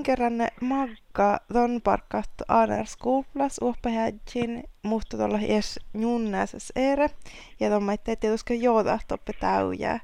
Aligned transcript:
minkäranne 0.00 0.48
magga 0.60 1.38
ton 1.52 1.80
parkkat 1.84 2.30
Aner 2.48 2.86
skoplas 2.86 3.58
uoppahädjin, 3.62 4.64
mutta 4.82 5.16
tuolla 5.16 5.38
edes 5.38 5.80
junnäses 5.94 6.72
ere, 6.76 7.08
ja 7.60 7.70
ton 7.70 7.82
maitte 7.82 8.16
tietysti 8.16 8.62
jooda 8.62 8.98
toppe 9.08 9.32
täyjää. 9.40 10.00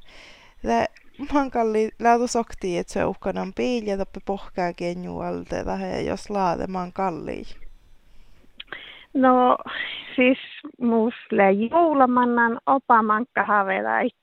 Tämä 0.63 0.85
mankalli 1.33 1.91
laatu 2.03 2.27
sokti, 2.27 2.79
että 2.79 2.93
se 2.93 3.05
uhkanan 3.05 3.53
piili 3.57 3.91
ja 3.91 3.97
toppe 3.97 4.21
pohkaa 4.27 4.73
kenjualta, 4.73 5.65
tai 5.65 6.07
jos 6.07 6.31
laade 6.31 6.67
mankalli. 6.67 7.43
No 9.15 9.57
siis 10.17 10.39
muusle 10.81 11.53
juulamannan 11.53 12.59
opamankka 12.67 13.45
havelait 13.45 14.21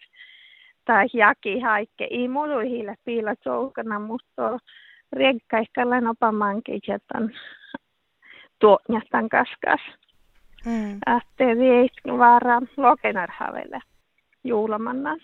tai 0.85 1.05
jaki 1.13 1.59
haikke. 1.59 2.07
Ei 2.11 2.27
muuluihille 2.27 2.95
piila 3.05 3.33
joukana, 3.45 3.99
mutta 3.99 4.59
riekkaikkallan 5.13 6.07
opamankkijetan 6.07 7.31
tuotjastan 8.59 9.29
kaskas. 9.29 9.81
Mm. 10.65 10.95
Että 10.95 11.59
viit 11.59 12.17
vara 12.17 12.61
lokenar 12.77 13.29
havelle 13.31 13.79
juulamannan. 14.43 15.19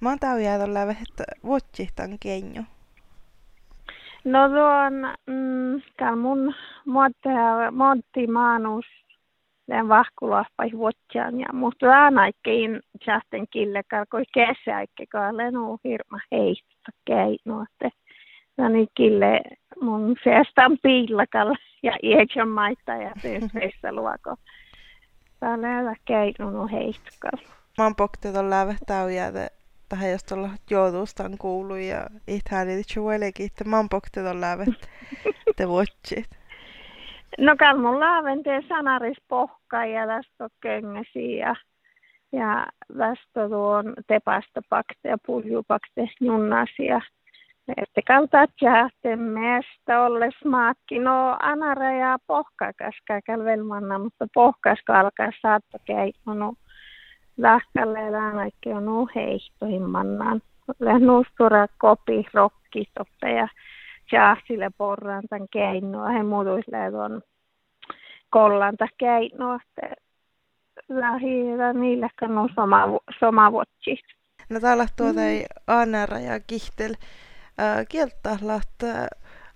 Mä 0.00 0.08
oon 0.08 0.18
täyjää 0.18 0.58
tuolla 0.58 0.86
vähän 0.86 1.06
vuotsihtan 1.44 2.18
kenjo. 2.22 2.62
No 4.24 4.48
tuon, 4.48 4.92
mm, 5.26 5.82
täällä 5.96 6.16
mun 6.16 6.54
Montti 7.72 8.26
Maanus, 8.26 8.84
den 9.68 9.88
vahkulahpai 9.88 10.70
vuotsiaan 10.72 11.40
ja 11.40 11.46
mutta 11.52 12.04
ainakin 12.04 12.80
jästen 13.06 13.46
kille 13.50 13.82
kalkoi 13.90 14.24
kesäikke 14.34 15.06
kaalle 15.06 15.50
no 15.50 15.78
hirma 15.84 16.18
heistä 16.32 16.92
kei 17.04 17.38
no 18.60 18.66
että 18.66 18.68
no 18.68 18.68
niin 18.68 18.88
kille 18.94 19.40
mun 19.80 20.16
seestan 20.24 20.78
piillakalla 20.82 21.56
ja 21.82 21.96
iekän 22.02 22.48
maita 22.48 22.92
ja 22.92 23.12
tyysveissä 23.22 23.92
luoko. 23.92 24.36
Täällä 25.40 25.94
kei 26.04 26.34
no 26.38 26.68
heistä 26.72 27.10
Mä 27.78 27.84
oon 27.84 27.96
pokteton 27.96 28.50
lävähtäyjää 28.50 29.32
tähän 29.88 30.10
jos 30.10 30.24
tuolla 30.24 30.48
joutuustaan 30.70 31.38
kuuluu 31.38 31.76
ja 31.76 32.06
itsehän 32.28 32.66
niitä 32.66 32.92
chuelekin, 32.92 33.46
että 33.46 33.64
mä 33.64 33.76
oon 33.76 33.88
pokteton 33.88 34.40
lävet 34.40 34.90
te 35.56 35.68
vuotsit. 35.68 36.30
No 37.38 37.56
kalmun 37.56 38.00
laavente 38.00 38.62
sanaris 38.68 39.18
pohka 39.28 39.86
ja 39.86 40.06
tästä 40.06 40.48
köngäsi 40.60 41.36
ja, 41.36 41.54
ja 42.32 42.66
tästä 42.98 43.48
tuon 43.48 43.94
tepasta 44.06 44.60
pakte 44.68 45.08
ja 45.08 45.18
puljupakte 45.26 46.08
junnasi 46.20 46.84
ja 46.84 47.00
että 47.68 48.00
kaltaat 48.06 48.50
jäätte 48.62 49.16
meistä 49.16 50.02
olles 50.02 50.34
maakki. 50.44 50.98
No 50.98 51.36
anara 51.42 51.92
ja 51.92 52.18
pohkakas 52.26 52.94
kävelmanna, 53.26 53.98
mutta 53.98 54.26
pohkaska 54.34 55.00
alkaa 55.00 55.30
saattaa 55.42 56.34
no 56.34 56.54
lähkälle 57.36 58.12
läänäikki 58.12 58.72
on 58.72 58.84
nuu 58.84 59.10
heihtohimmannan. 59.14 60.42
Nuustura 61.00 61.66
kopi 61.78 62.26
rokki 62.34 62.84
toppe 62.98 63.32
ja 63.32 63.48
jaasille 64.12 64.70
porran 64.78 65.22
tämän 65.30 65.48
keinoa. 65.52 66.08
He 66.08 66.22
muutuisille 66.22 66.90
tuon 66.90 67.22
kollanta 68.30 68.86
keinoa. 68.98 69.58
Lähiöllä 70.88 71.72
niille 71.72 72.08
kannuu 72.20 72.48
soma, 72.54 72.84
soma 73.18 73.52
vuotsi. 73.52 74.02
No 74.50 74.60
täällä 74.60 74.86
tuota 74.96 75.24
ei. 75.24 75.46
Anera 75.66 76.18
ja 76.18 76.40
Kihtel 76.46 76.94
kieltählat 77.88 78.68
äh, 78.84 79.06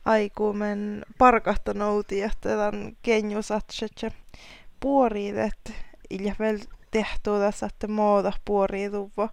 aikuumen 0.05 1.02
parkahta 1.19 1.74
nouti, 1.74 2.22
että 2.22 2.48
tämän 2.48 2.92
kenjusatset 3.02 4.06
puoriidet 4.80 5.72
ilja 6.10 6.34
vel 6.38 6.58
tehtyä 6.91 7.48
että 7.66 7.88
muuta 7.88 8.32
puoriituva. 8.44 9.28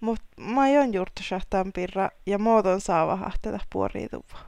Mutta 0.00 0.26
mä 0.54 0.60
oon 0.60 0.94
juurta 0.94 1.22
shahtaan 1.22 1.72
pirra 1.74 2.08
ja 2.26 2.38
muodon 2.38 2.80
saava 2.80 3.16
hahteta 3.16 3.58
puoriituva. 3.72 4.38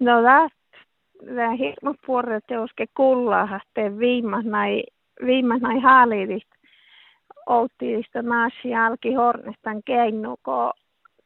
No 0.00 0.12
tämä 1.26 1.52
hirmu 1.52 1.94
puoriituuske 2.06 2.86
kullaa 2.96 3.46
hahteen 3.46 3.98
viimasnai, 3.98 4.82
viimasnai 5.26 5.80
haaliidit 5.80 6.48
oltiista 7.46 8.22
naasi 8.22 8.74
alki 8.74 9.14
hornestan 9.14 9.82
keinu, 9.84 10.36
kun 10.44 10.72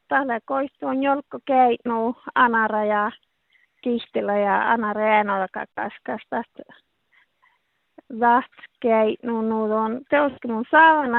tällä 0.09 0.39
koistu 0.45 0.87
on 0.87 1.03
jolko 1.03 1.39
keinu 1.45 2.15
anara 2.35 2.85
ja 2.85 3.11
kihtilä 3.81 4.37
ja 4.37 4.71
anara 4.71 5.19
enola 5.19 5.47
kaskasta 5.75 6.43
väskei 8.19 9.17
no 9.23 9.41
no 9.41 9.75
on 9.75 10.01
teoski 10.09 10.47
mun 10.47 10.65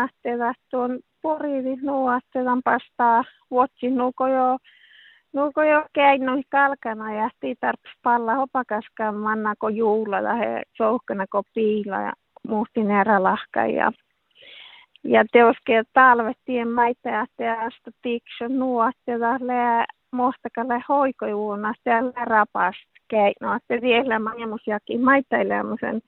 että 0.05 0.55
tuon 0.71 0.99
porivi 1.23 1.77
että 2.19 2.63
pastaa 2.65 3.25
vuotsi 3.51 3.91
nuko 3.91 4.29
jo 4.29 4.59
nuko 5.33 5.63
jo 5.63 5.85
keino 5.93 6.33
kalkana 6.49 7.15
ja 7.15 7.31
tii 7.41 7.55
tarps 7.61 7.91
palla 8.03 8.35
hopakaskaan 8.35 9.15
mannako 9.15 9.69
juula 9.69 10.23
lähe 10.23 10.63
souhkana 10.77 11.27
ko 11.31 11.43
piila 11.55 12.01
ja 12.01 12.13
muusti 12.49 12.81
lahka 13.19 13.67
ja 13.67 13.93
ja 15.05 15.25
teoski 15.33 15.73
talvettien 15.93 16.69
maita 16.69 17.09
ja 17.09 17.27
teasta 17.37 17.91
tiksö 18.03 18.49
nuotte 18.49 19.21
lää 19.41 19.85
mohtakalle 20.13 20.83
hoikojuuna 20.89 21.75
siellä 21.83 22.25
rapast 22.25 22.91
keino 23.09 23.57
että 23.57 23.81
vielä 23.81 24.19
mangemusjakin 24.19 25.01
maitailemisen 25.01 26.03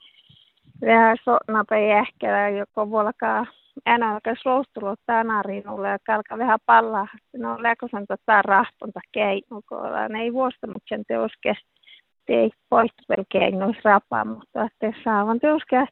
vähän 0.80 1.16
sotnape 1.24 1.98
ehkä 1.98 2.48
joko 2.48 2.90
volkaa 2.90 3.46
enää 3.86 4.14
alkaa 4.14 4.34
slostulua 4.42 4.94
tänärinulle 5.06 5.88
ja 5.88 5.98
kalka 6.06 6.38
vähän 6.38 6.58
pallaa. 6.66 7.06
No 7.36 7.62
läkösen 7.62 8.06
tota 8.06 8.42
rahponta 8.42 9.00
keinokolla. 9.12 10.08
Ne 10.08 10.22
ei 10.22 10.32
vuostanut 10.32 10.82
sen 10.88 11.04
teoske. 11.08 11.54
Te 12.26 12.32
ei 12.32 12.50
poistupel 12.68 13.24
keinois 13.28 13.76
rapaa, 13.84 14.24
mutta 14.24 14.68
te 14.78 14.94
saavan 15.04 15.38
teoske 15.40 15.86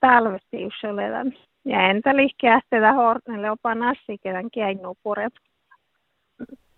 talvetti 0.00 0.62
jos 0.62 0.90
oletan. 0.92 1.32
Ja 1.64 1.90
entä 1.90 2.16
liikki 2.16 2.48
ähtetä 2.48 2.92
hortnelle 2.92 3.50
opa 3.50 3.74
nassi, 3.74 4.18
kedan 4.22 4.50
keinu 4.50 4.96
purep. 5.02 5.32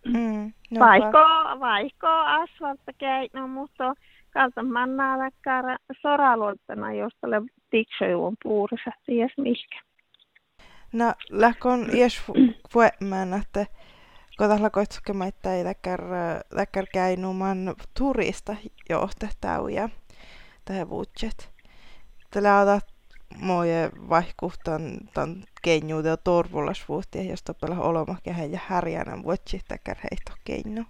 Mm, 0.06 0.52
no 0.70 0.80
vaihko, 0.80 1.18
vaihko 1.60 2.06
asfaltta 2.26 2.92
keino, 2.98 3.48
mutta 3.48 3.94
kalta 4.30 4.62
mannaa 4.62 5.18
vaikka 5.18 5.50
soraluottana, 6.00 6.92
josta 6.92 7.30
le 7.30 7.42
tiksojuun 7.70 8.36
puurissa, 8.42 8.90
ties 9.06 9.32
mihkä. 9.36 9.80
No, 10.92 11.14
lähkon 11.30 11.86
ies 11.96 12.22
vuemään, 12.74 13.34
että 13.34 13.66
kun 14.38 14.48
tällä 14.48 14.70
koitsukemaita 14.70 15.52
ei 15.52 15.64
läkkär 16.54 16.86
käynuman 16.92 17.74
turista 17.98 18.56
johtetauja 18.88 19.88
tähän 20.64 20.88
budget. 20.88 21.51
On 22.36 22.80
moje 23.40 23.90
vaihkuhtan 24.08 24.82
tämän 25.14 25.42
kenjuuteen 25.62 26.10
ja 26.10 26.16
torvullasvuotia, 26.16 27.30
josta 27.30 27.54
pelaa 27.54 27.80
olomakään 27.80 28.52
ja 28.52 28.58
härjänä 28.66 29.22
vuotsi 29.22 29.60
täkkär 29.68 29.96
heitto 29.96 30.32
kenju. 30.44 30.84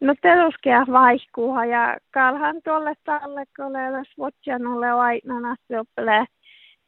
No 0.00 0.14
teluskia 0.22 0.84
vaihkuuha 0.92 1.64
ja 1.64 1.96
kalhan 2.10 2.56
tuolle 2.64 2.94
talle, 3.04 3.44
kun 3.56 3.66
olevas 3.66 4.08
vuotsianulle 4.18 4.90
aina 4.90 5.56
se 5.68 5.80
oppelee 5.80 6.24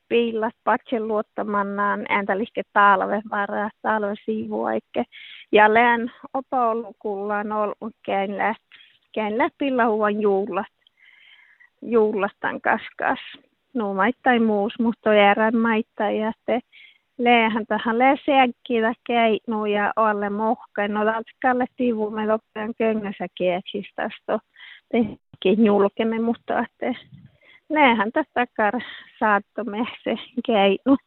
piillat 0.08 0.54
patsen 0.64 1.08
luottamannaan 1.08 2.12
entä 2.12 2.38
liike 2.38 2.62
talve 2.72 3.22
varaa 3.30 3.70
talve 3.82 4.14
siivuaikke. 4.24 5.04
Ja 5.52 5.74
lään 5.74 6.12
opaolukulla 6.34 7.38
on 7.38 7.52
ollut 7.52 7.96
käynlä, 8.06 8.54
käynlä 9.14 9.48
pillahuvan 9.58 10.20
juulat, 10.20 10.73
juulastan 11.84 12.60
kaskas. 12.60 13.18
No 13.74 13.94
maittain 13.94 14.42
muus, 14.42 14.72
mutta 14.78 15.14
järän 15.14 15.56
maittain 15.56 16.18
ja 16.18 16.32
te 16.46 16.60
Lehän 17.18 17.66
tähän 17.66 17.98
leseäkkiä 17.98 18.92
keinu 19.06 19.66
ja 19.66 19.92
alle 19.96 20.30
mohka. 20.30 20.88
No 20.88 21.04
taltikalle 21.04 21.66
tivu 21.76 22.10
me 22.10 22.26
loppujen 22.26 22.74
köngässä 22.78 23.26
kieksistä. 23.34 24.08
Tekin 24.92 25.64
julkemme, 25.64 26.18
mutta 26.18 26.58
että 26.58 27.00
tästä 28.12 28.46
kar 28.56 28.74
saattomme 29.18 29.78
se 30.04 30.14
keinu. 30.46 30.96